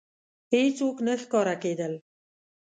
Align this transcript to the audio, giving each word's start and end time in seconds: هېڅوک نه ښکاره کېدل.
هېڅوک 0.53 0.97
نه 1.07 1.13
ښکاره 1.21 1.55
کېدل. 1.63 1.93